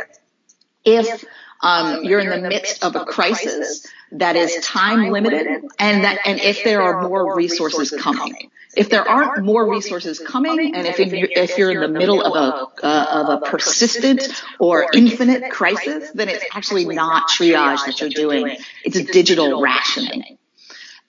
if 0.84 1.24
um, 1.62 2.02
you're 2.04 2.18
in 2.18 2.30
the 2.30 2.48
midst 2.48 2.82
of 2.82 2.96
a 2.96 3.04
crisis 3.04 3.86
that 4.12 4.34
is 4.34 4.56
time 4.64 5.10
limited 5.10 5.46
and 5.78 6.04
that 6.04 6.18
and 6.24 6.40
if 6.40 6.64
there 6.64 6.82
are 6.82 7.08
more 7.08 7.36
resources 7.36 7.90
coming. 7.90 8.50
If 8.76 8.88
there 8.88 9.06
aren't 9.06 9.44
more 9.44 9.68
resources 9.68 10.20
coming, 10.20 10.76
and 10.76 10.86
if, 10.86 10.98
you're, 11.00 11.28
if 11.28 11.58
you're 11.58 11.72
in 11.72 11.80
the 11.80 11.88
middle 11.88 12.22
of 12.22 12.34
a, 12.36 12.86
uh, 12.86 13.06
of 13.12 13.42
a 13.42 13.50
persistent 13.50 14.28
or 14.60 14.86
infinite 14.94 15.50
crisis, 15.50 16.12
then 16.12 16.28
it's 16.28 16.44
actually 16.54 16.84
not 16.84 17.28
triage 17.28 17.84
that 17.86 18.00
you're 18.00 18.10
doing. 18.10 18.58
It's 18.84 19.02
digital 19.10 19.60
rationing. 19.60 20.38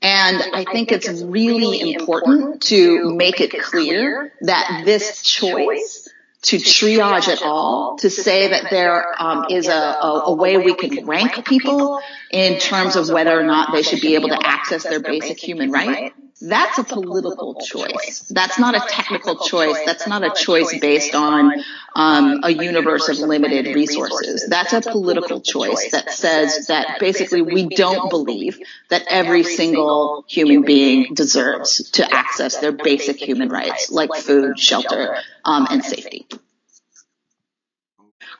And 0.01 0.41
I 0.55 0.63
think 0.63 0.91
it's 0.91 1.22
really 1.22 1.93
important 1.93 2.63
to 2.63 3.13
make 3.15 3.39
it 3.39 3.51
clear 3.62 4.34
that 4.41 4.81
this 4.84 5.22
choice 5.22 6.00
to 6.44 6.58
triage 6.58 7.28
at 7.28 7.44
all, 7.44 7.98
to 7.98 8.10
say 8.10 8.48
that 8.50 8.72
there 8.72 9.22
um, 9.22 9.46
is 9.50 9.68
a, 9.68 9.72
a, 9.72 10.24
a, 10.26 10.34
way 10.34 10.58
we 10.58 10.74
can 10.74 11.06
rank 11.06 11.46
people 11.46 12.02
in 12.32 12.58
terms 12.58 12.96
of 12.96 13.10
whether 13.10 13.40
or 13.40 13.44
not 13.44 13.72
they 13.72 13.84
should 13.84 14.02
be 14.02 14.16
able 14.16 14.30
to 14.30 14.40
access 14.42 14.84
their 14.84 15.00
basic 15.00 15.38
human 15.38 15.72
right, 15.72 16.14
that's 16.42 16.80
a 16.80 16.84
political 16.84 17.62
choice. 17.62 18.28
That's 18.32 18.58
not 18.58 18.76
a 18.76 18.84
technical 18.90 19.36
choice. 19.36 19.78
That's 19.86 20.08
not 20.08 20.24
a 20.24 20.32
choice 20.32 20.76
based 20.80 21.14
on 21.14 21.64
um, 21.96 22.40
a 22.44 22.50
universe 22.50 23.10
of 23.10 23.20
limited 23.20 23.76
resources. 23.76 24.48
That's 24.50 24.74
a 24.74 24.82
political 24.82 25.42
choice 25.42 25.92
that 25.92 26.12
says 26.12 26.68
that 26.68 27.00
basically 27.00 27.44
we 27.44 27.68
don't 27.68 28.10
believe 28.10 28.58
that 28.90 29.04
every 29.08 29.44
single 29.44 30.26
human 30.28 30.64
being 30.64 31.14
deserves 31.14 31.92
to 31.92 32.12
access 32.12 32.58
their 32.58 32.72
basic 32.72 33.18
human 33.18 33.50
rights 33.50 33.92
like 33.92 34.16
food, 34.16 34.60
shelter, 34.60 35.18
um, 35.46 35.68
and 35.70 35.84
safety. 35.84 36.00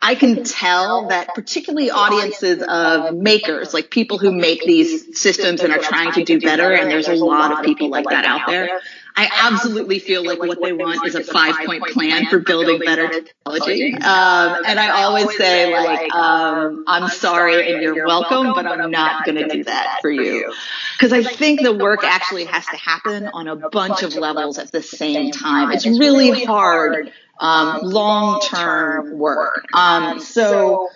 I 0.02 0.16
can 0.16 0.44
tell 0.44 1.10
that 1.10 1.36
particularly 1.36 1.92
audiences 1.92 2.64
of 2.68 3.16
makers, 3.16 3.74
like 3.74 3.92
people 3.92 4.18
who 4.18 4.32
make 4.32 4.64
these 4.64 5.20
systems 5.20 5.62
and 5.62 5.72
are 5.72 5.80
trying 5.80 6.14
to 6.14 6.24
do 6.24 6.40
better, 6.40 6.72
and 6.72 6.90
there's 6.90 7.08
a 7.08 7.16
lot 7.16 7.52
of 7.52 7.64
people 7.64 7.90
like 7.90 8.06
that 8.10 8.26
out 8.26 8.48
there. 8.48 8.82
I 9.16 9.30
absolutely 9.44 10.00
feel 10.00 10.26
like 10.26 10.40
what 10.40 10.62
they 10.62 10.74
want 10.74 11.06
is 11.06 11.16
a 11.16 11.24
five 11.24 11.56
point 11.66 11.84
plan 11.88 12.28
for 12.28 12.40
building 12.40 12.80
better 12.80 13.10
technology. 13.10 13.94
Um, 13.94 14.64
and 14.66 14.80
I 14.80 15.04
always 15.04 15.36
say 15.38 15.72
like, 15.74 16.14
um, 16.14 16.86
I'm 16.88 17.10
sorry 17.10 17.72
and 17.74 17.82
you're 17.82 18.06
welcome, 18.06 18.54
but 18.54 18.66
I'm 18.66 18.90
not 18.90 19.26
going 19.26 19.38
to 19.38 19.48
do 19.48 19.66
that 19.66 19.98
for 20.02 20.10
you. 20.10 20.54
Cause 21.00 21.12
I 21.12 21.24
think 21.24 21.62
the 21.62 21.74
work 21.74 22.04
actually 22.04 22.46
has 22.46 22.66
to 22.68 22.78
happen 22.78 23.28
on 23.34 23.48
a 23.48 23.56
bunch 23.56 24.04
of 24.04 24.16
levels 24.16 24.58
at 24.60 24.72
the 24.72 24.82
same 24.82 25.32
time. 25.32 25.72
It's 25.72 25.86
really 25.86 26.46
hard 26.46 27.12
um, 27.42 27.80
long-term 27.82 29.18
work. 29.18 29.66
Um, 29.74 30.20
so 30.20 30.90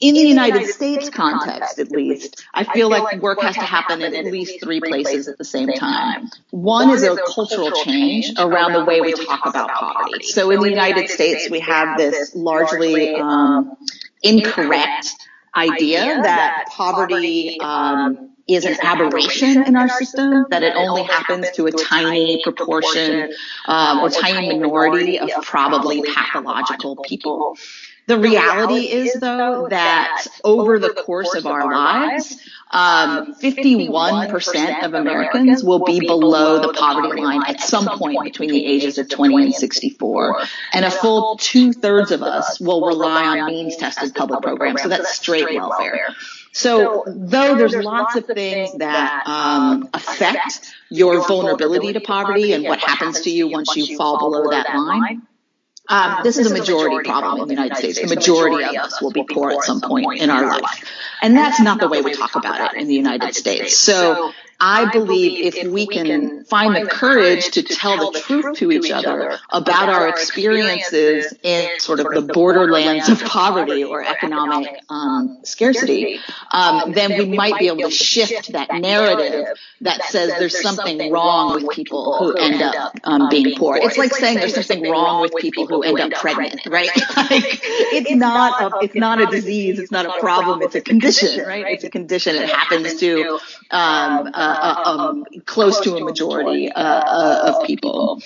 in 0.00 0.14
the 0.14 0.20
United 0.20 0.66
States 0.66 1.10
context, 1.10 1.78
at 1.80 1.90
least, 1.90 2.44
I 2.54 2.62
feel 2.62 2.88
like 2.88 3.20
work 3.20 3.40
has 3.40 3.54
to 3.56 3.62
happen 3.62 4.02
in 4.02 4.14
at 4.14 4.26
least 4.26 4.62
three 4.62 4.80
places 4.80 5.26
at 5.26 5.38
the 5.38 5.44
same 5.44 5.72
time. 5.72 6.30
One 6.50 6.90
is 6.90 7.02
a 7.02 7.16
cultural 7.34 7.72
change 7.82 8.32
around 8.38 8.74
the 8.74 8.84
way 8.84 9.00
we 9.00 9.12
talk 9.14 9.44
about 9.44 9.70
poverty. 9.70 10.24
So 10.24 10.50
in 10.52 10.60
the 10.60 10.70
United 10.70 11.08
States, 11.08 11.50
we 11.50 11.60
have 11.60 11.98
this 11.98 12.36
largely 12.36 13.16
um, 13.16 13.76
incorrect 14.22 15.08
idea 15.56 16.22
that 16.22 16.66
poverty 16.70 17.58
um, 17.60 18.36
is 18.48 18.64
an 18.64 18.76
aberration 18.82 19.62
in 19.62 19.76
our 19.76 19.88
system, 19.88 20.46
that 20.50 20.62
it 20.62 20.74
only 20.74 21.02
happens 21.02 21.50
to 21.52 21.66
a 21.66 21.72
tiny 21.72 22.42
proportion 22.42 23.30
um, 23.66 23.98
or 24.00 24.08
tiny 24.08 24.58
minority 24.58 25.20
of 25.20 25.30
probably 25.42 26.02
pathological 26.02 26.96
people. 26.96 27.56
The 28.08 28.18
reality 28.18 28.86
is, 28.90 29.20
though, 29.20 29.68
that 29.68 30.26
over 30.42 30.78
the 30.78 30.94
course 30.94 31.34
of 31.34 31.44
our 31.46 31.70
lives, 31.70 32.38
um, 32.70 33.34
51% 33.34 34.82
of 34.82 34.94
Americans 34.94 35.62
will 35.62 35.84
be 35.84 36.00
below 36.00 36.58
the 36.58 36.72
poverty 36.72 37.20
line 37.20 37.42
at 37.46 37.60
some 37.60 37.86
point 37.98 38.24
between 38.24 38.48
the 38.48 38.64
ages 38.64 38.96
of 38.96 39.10
20 39.10 39.42
and 39.42 39.54
64. 39.54 40.40
And 40.72 40.86
a 40.86 40.90
full 40.90 41.36
two 41.36 41.74
thirds 41.74 42.10
of 42.10 42.22
us 42.22 42.58
will 42.58 42.86
rely 42.86 43.40
on 43.40 43.46
means 43.46 43.76
tested 43.76 44.14
public 44.14 44.40
programs. 44.40 44.80
So 44.80 44.88
that's 44.88 45.14
straight 45.14 45.54
welfare. 45.54 46.14
So, 46.52 47.04
though 47.06 47.56
there's 47.56 47.76
lots 47.76 48.16
of 48.16 48.24
things 48.24 48.72
that 48.78 49.22
um, 49.26 49.90
affect 49.92 50.74
your 50.88 51.26
vulnerability 51.28 51.92
to 51.92 52.00
poverty 52.00 52.54
and 52.54 52.64
what 52.64 52.80
happens 52.80 53.20
to 53.20 53.30
you 53.30 53.48
once 53.48 53.76
you 53.76 53.98
fall 53.98 54.18
below 54.18 54.48
that 54.50 54.74
line, 54.74 55.22
um, 55.88 56.20
this, 56.22 56.36
this 56.36 56.46
is 56.46 56.52
a 56.52 56.54
majority 56.54 57.08
problem 57.08 57.42
in 57.42 57.48
the 57.48 57.54
United 57.54 57.76
States. 57.76 58.00
The 58.00 58.14
majority 58.14 58.64
of 58.64 58.84
us 58.84 59.00
will 59.00 59.10
be 59.10 59.24
poor 59.24 59.52
at 59.52 59.64
some 59.64 59.80
point 59.80 60.20
in 60.20 60.30
our 60.30 60.60
life. 60.60 60.84
And 61.22 61.36
that's 61.36 61.60
not 61.60 61.80
the 61.80 61.88
way 61.88 62.02
we 62.02 62.14
talk 62.14 62.36
about 62.36 62.74
it 62.74 62.80
in 62.80 62.88
the 62.88 62.94
United 62.94 63.34
States. 63.34 63.76
So 63.76 64.32
I 64.60 64.90
believe 64.90 65.54
if 65.54 65.68
we 65.68 65.86
can 65.86 66.44
find 66.44 66.74
the 66.74 66.86
courage 66.86 67.50
to 67.52 67.62
tell 67.62 68.10
the 68.10 68.18
truth 68.18 68.56
to 68.58 68.72
each 68.72 68.90
other 68.90 69.38
about 69.50 69.88
our 69.88 70.08
experiences 70.08 71.32
in 71.42 71.78
sort 71.78 72.00
of 72.00 72.12
the 72.12 72.32
borderlands 72.32 73.08
of 73.08 73.22
poverty 73.22 73.84
or 73.84 74.02
economic 74.02 74.68
um, 74.88 75.38
scarcity, 75.44 76.18
um, 76.50 76.92
then 76.92 77.16
we 77.18 77.36
might 77.36 77.58
be 77.58 77.68
able 77.68 77.82
to 77.82 77.90
shift 77.90 78.52
that 78.52 78.72
narrative 78.72 79.46
that 79.82 80.02
says 80.04 80.30
there's 80.38 80.60
something 80.60 81.12
wrong 81.12 81.54
with 81.54 81.70
people 81.70 82.18
who 82.18 82.34
end 82.34 82.60
up 82.60 82.94
um, 83.04 83.28
being 83.28 83.56
poor. 83.56 83.76
It's 83.76 83.96
like 83.96 84.12
saying 84.12 84.38
there's 84.38 84.54
something 84.54 84.90
wrong 84.90 85.20
with 85.22 85.34
people 85.36 85.66
who 85.68 85.82
end 85.82 86.00
up 86.00 86.12
pregnant, 86.20 86.66
right? 86.66 86.90
like, 87.16 87.62
it's 88.06 88.14
not 88.14 88.60
a, 88.60 88.84
it's 88.84 88.94
not 88.94 89.20
a 89.20 89.26
disease, 89.26 89.78
it's 89.78 89.90
not 89.90 90.06
a 90.06 90.20
problem, 90.20 90.62
it's 90.62 90.74
a 90.74 90.80
condition, 90.80 91.46
right? 91.46 91.66
It's 91.68 91.84
a 91.84 91.90
condition. 91.90 92.36
It 92.36 92.48
happens 92.48 93.00
to 93.00 93.30
um, 93.30 93.40
uh, 93.70 94.30
uh, 94.34 94.82
um, 94.84 95.24
close 95.44 95.80
to 95.80 95.96
a 95.96 96.04
majority 96.04 96.70
uh, 96.70 96.80
uh, 96.80 97.52
of 97.54 97.66
people. 97.66 98.22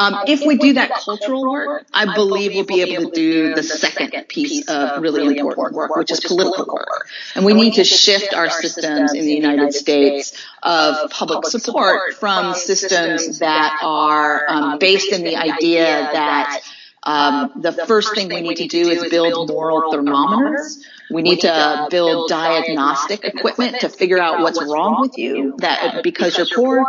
Um, 0.00 0.16
if 0.26 0.40
we 0.46 0.56
do 0.56 0.72
that 0.74 0.94
cultural 0.94 1.42
work, 1.42 1.84
I 1.92 2.14
believe 2.14 2.54
we'll 2.54 2.64
be 2.64 2.80
able 2.80 3.10
to 3.10 3.14
do 3.14 3.54
the 3.54 3.62
second 3.62 4.28
piece 4.28 4.66
of 4.66 5.02
really 5.02 5.36
important 5.36 5.76
work, 5.76 5.94
which 5.94 6.10
is 6.10 6.20
political 6.20 6.72
work. 6.72 7.06
And 7.34 7.44
we 7.44 7.52
need 7.52 7.74
to 7.74 7.84
shift 7.84 8.32
our 8.32 8.48
systems 8.48 9.12
in 9.12 9.26
the 9.26 9.34
United 9.34 9.74
States 9.74 10.32
of 10.62 11.10
public 11.10 11.44
support 11.44 12.14
from 12.14 12.54
systems 12.54 13.40
that 13.40 13.78
are 13.82 14.48
um, 14.48 14.78
based 14.78 15.12
in 15.12 15.22
the 15.22 15.36
idea 15.36 15.84
that 15.84 16.62
um, 17.02 17.52
the 17.56 17.72
first 17.72 18.14
thing 18.14 18.28
we 18.28 18.40
need 18.42 18.56
to 18.56 18.66
do 18.66 18.88
is 18.88 19.08
build 19.08 19.48
moral 19.48 19.92
thermometers. 19.92 20.84
We 21.10 21.22
need 21.22 21.40
to 21.40 21.88
build 21.90 22.28
diagnostic 22.28 23.24
equipment 23.24 23.80
to 23.80 23.88
figure 23.88 24.18
out 24.18 24.40
what's 24.40 24.62
wrong 24.62 25.00
with 25.00 25.16
you 25.18 25.56
that 25.58 26.02
because 26.02 26.36
you're 26.36 26.46
poor. 26.54 26.86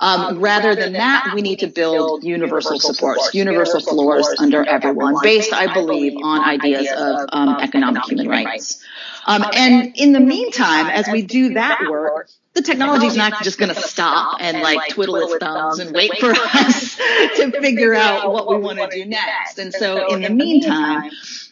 Um, 0.00 0.40
rather 0.40 0.74
than 0.74 0.94
that, 0.94 1.32
we 1.34 1.40
need 1.40 1.60
to 1.60 1.68
build 1.68 2.24
universal 2.24 2.78
supports, 2.78 3.34
universal 3.34 3.80
floors 3.80 4.28
under 4.38 4.62
everyone, 4.64 5.16
based, 5.22 5.52
I 5.52 5.72
believe, 5.72 6.14
on 6.22 6.40
ideas 6.42 6.88
of 6.90 7.28
um, 7.32 7.56
economic 7.60 8.04
human 8.04 8.28
rights. 8.28 8.84
Um, 9.26 9.44
and 9.54 9.96
in 9.96 10.12
the 10.12 10.20
meantime, 10.20 10.86
as 10.86 11.08
we 11.10 11.22
do 11.22 11.54
that 11.54 11.88
work, 11.90 12.28
the 12.54 12.62
technology 12.62 13.06
is 13.06 13.16
not 13.16 13.42
just 13.42 13.58
going 13.58 13.74
to 13.74 13.80
stop 13.80 14.36
and 14.40 14.60
like 14.60 14.90
twiddle 14.90 15.16
its 15.16 15.36
thumbs 15.38 15.80
and 15.80 15.94
wait 15.94 16.16
for 16.18 16.30
us 16.30 16.96
to 17.36 17.50
figure 17.60 17.94
out 17.94 18.32
what 18.32 18.48
we 18.48 18.56
want 18.58 18.78
to 18.78 18.88
do 18.88 19.04
next. 19.04 19.58
And 19.58 19.72
so 19.72 20.14
in 20.14 20.22
the 20.22 20.30
meantime, 20.30 21.10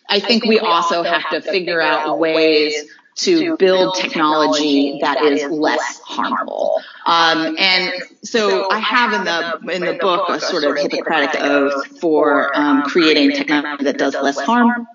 I 0.08 0.20
think 0.20 0.44
we 0.44 0.58
also 0.58 1.02
have 1.02 1.28
to 1.30 1.40
figure 1.40 1.80
out 1.80 2.18
ways 2.18 2.88
to 3.14 3.56
build 3.56 3.96
technology 3.96 4.98
that 5.02 5.22
is 5.22 5.44
less 5.50 6.00
harmful. 6.04 6.80
Um, 7.04 7.56
and 7.58 7.92
so 8.22 8.70
I 8.70 8.78
have 8.78 9.12
in 9.12 9.24
the 9.24 9.74
in 9.74 9.84
the 9.84 9.98
book 10.00 10.28
a 10.28 10.40
sort 10.40 10.64
of 10.64 10.78
Hippocratic 10.78 11.40
oath 11.40 11.98
for 12.00 12.56
um, 12.56 12.82
creating 12.82 13.32
technology 13.32 13.84
that 13.84 13.98
does 13.98 14.14
less 14.14 14.40
harm. 14.40 14.86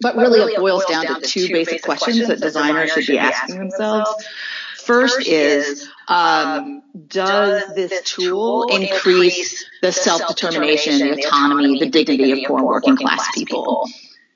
But 0.00 0.16
really, 0.16 0.40
it 0.40 0.58
boils 0.58 0.84
down 0.86 1.06
to 1.06 1.20
two 1.20 1.48
basic 1.48 1.82
questions 1.82 2.28
that 2.28 2.40
designers 2.40 2.92
should 2.92 3.06
be 3.06 3.18
asking 3.18 3.58
themselves. 3.58 4.26
First 4.84 5.26
is, 5.26 5.88
um, 6.06 6.82
does 7.08 7.74
this 7.74 8.02
tool 8.02 8.68
increase 8.68 9.64
the 9.82 9.90
self-determination, 9.90 10.98
the 10.98 11.12
autonomy, 11.12 11.80
the 11.80 11.90
dignity 11.90 12.32
of 12.32 12.46
poor 12.46 12.62
working 12.62 12.96
class 12.96 13.28
people? 13.34 13.88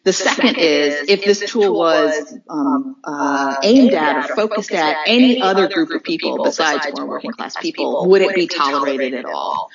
The 0.02 0.12
second 0.14 0.56
is 0.56 1.08
if 1.08 1.24
this 1.24 1.40
tool 1.50 1.76
was 1.76 2.34
um, 2.48 2.96
uh, 3.04 3.56
aimed 3.62 3.92
at 3.92 4.30
or 4.30 4.34
focused 4.34 4.72
at 4.72 4.96
any 5.06 5.42
other 5.42 5.68
group 5.68 5.90
of 5.90 6.02
people 6.02 6.42
besides 6.42 6.86
poor 6.94 7.06
working 7.06 7.32
class 7.32 7.54
people, 7.56 8.08
would 8.08 8.22
it 8.22 8.34
be 8.34 8.46
tolerated 8.46 9.14
at 9.14 9.26
all? 9.26 9.70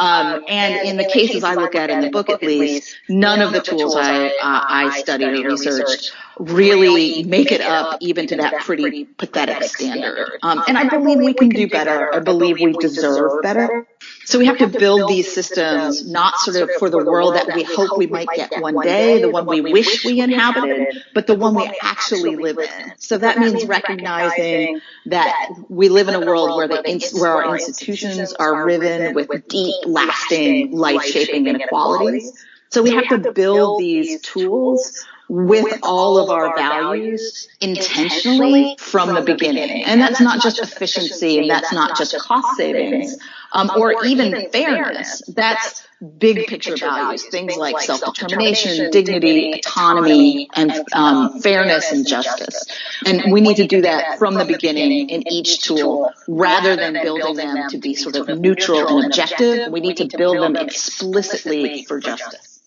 Um, 0.00 0.44
and 0.48 0.88
in 0.88 0.96
the 0.96 1.04
cases 1.04 1.44
I 1.44 1.56
look 1.56 1.74
at 1.74 1.90
in 1.90 2.00
the 2.00 2.08
book, 2.08 2.30
at 2.30 2.42
least, 2.42 2.96
none 3.06 3.42
of 3.42 3.52
the 3.52 3.60
tools 3.60 3.94
I, 3.94 4.28
uh, 4.28 4.30
I 4.40 4.98
studied 5.00 5.44
or 5.44 5.50
researched 5.50 6.12
really 6.40 7.22
make 7.22 7.52
it 7.52 7.60
up 7.60 7.98
even 8.00 8.26
to 8.28 8.36
that 8.36 8.60
pretty 8.60 9.04
pathetic 9.04 9.62
standard. 9.64 10.38
Um, 10.42 10.62
and 10.66 10.78
I 10.78 10.88
believe 10.88 11.18
we 11.18 11.34
can 11.34 11.50
do 11.50 11.68
better. 11.68 12.14
I 12.14 12.20
believe 12.20 12.58
we 12.58 12.72
deserve 12.72 13.42
better. 13.42 13.86
So 14.24 14.38
we 14.38 14.46
have 14.46 14.58
to 14.58 14.66
build 14.66 15.10
these 15.10 15.30
systems 15.32 16.08
not 16.08 16.38
sort 16.38 16.56
of 16.56 16.70
for 16.78 16.88
the 16.88 17.04
world 17.04 17.34
that 17.34 17.54
we 17.54 17.62
hope 17.62 17.98
we 17.98 18.06
might 18.06 18.28
get 18.34 18.58
one 18.58 18.80
day, 18.80 19.20
the 19.20 19.28
one 19.28 19.44
we 19.44 19.60
wish 19.60 20.04
we 20.04 20.20
inhabited, 20.20 20.88
but 21.14 21.26
the 21.26 21.34
one 21.34 21.54
we 21.54 21.70
actually 21.82 22.36
live 22.36 22.58
in. 22.58 22.92
So 22.98 23.18
that 23.18 23.38
means 23.38 23.66
recognizing 23.66 24.80
that 25.06 25.52
we 25.68 25.88
live 25.90 26.08
in 26.08 26.14
a 26.14 26.24
world 26.24 26.56
where 26.56 26.68
the 26.68 27.10
where 27.20 27.32
our 27.44 27.56
institutions 27.56 28.32
are 28.32 28.64
riven 28.64 29.14
with 29.14 29.48
deep, 29.48 29.74
lasting, 29.84 30.72
life-shaping 30.72 31.46
inequalities. 31.46 32.32
So 32.70 32.82
we 32.82 32.92
have 32.92 33.08
to 33.08 33.32
build 33.32 33.80
these 33.80 34.20
tools 34.22 35.04
with 35.30 35.78
all 35.84 36.18
of 36.18 36.28
our 36.28 36.56
values 36.56 37.48
intentionally 37.60 38.74
from 38.80 39.14
the 39.14 39.22
beginning. 39.22 39.84
And 39.84 40.00
that's 40.00 40.20
not 40.20 40.42
just 40.42 40.58
efficiency 40.58 41.38
and 41.38 41.48
that's 41.48 41.72
not 41.72 41.96
just 41.96 42.18
cost 42.18 42.56
savings 42.56 43.16
um, 43.52 43.70
or 43.76 44.04
even 44.04 44.50
fairness. 44.50 45.22
That's 45.28 45.86
big 46.18 46.48
picture 46.48 46.76
values, 46.76 47.24
things 47.26 47.56
like 47.56 47.80
self-determination, 47.80 48.90
dignity, 48.90 49.52
autonomy, 49.52 50.50
and 50.52 50.72
um, 50.92 51.38
fairness 51.38 51.92
and 51.92 52.04
justice. 52.04 52.64
And 53.06 53.32
we 53.32 53.40
need 53.40 53.58
to 53.58 53.68
do 53.68 53.82
that 53.82 54.18
from 54.18 54.34
the 54.34 54.44
beginning 54.44 55.10
in 55.10 55.28
each 55.30 55.62
tool 55.62 56.10
rather 56.26 56.74
than 56.74 56.94
building 56.94 57.36
them 57.36 57.68
to 57.68 57.78
be 57.78 57.94
sort 57.94 58.16
of 58.16 58.28
neutral 58.40 58.98
and 58.98 59.06
objective. 59.06 59.70
We 59.70 59.78
need 59.78 59.98
to 59.98 60.08
build 60.18 60.38
them 60.38 60.56
explicitly 60.56 61.84
for 61.84 62.00
justice. 62.00 62.59